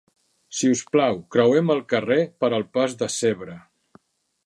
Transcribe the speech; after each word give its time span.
Si 0.59 0.71
us 0.75 0.81
plau 0.95 1.19
creuem 1.35 1.71
el 1.75 1.83
carrer 1.95 2.19
per 2.45 2.53
el 2.61 2.69
pas 2.79 2.99
de 3.03 3.15
zebra 3.21 3.63